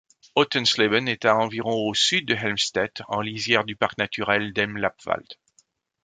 Hötensleben 0.35 1.07
est 1.07 1.25
à 1.25 1.37
environ 1.37 1.75
au 1.87 1.93
sud 1.93 2.27
de 2.27 2.33
Helmstedt, 2.33 3.03
en 3.07 3.21
lisière 3.21 3.65
du 3.65 3.75
parc 3.75 3.99
naturel 3.99 4.51
d'Elm-Lappwald. 4.51 5.35